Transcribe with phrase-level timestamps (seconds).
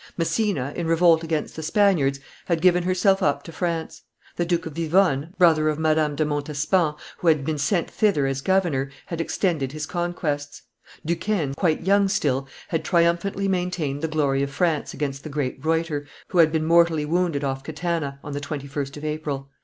[0.17, 4.01] Messina, in revolt against the Spaniards, had given herself up to France;
[4.35, 8.41] the Duke of Vivonne, brother of Madame de Montespan, who had been sent thither as
[8.41, 10.63] governor, had extended his conquests;
[11.05, 16.07] Duquesne, quite young still, had triumphantly maintained the glory of France against the great Ruyter,
[16.29, 19.49] who had been mortally wounded off Catana; on the 21st of April.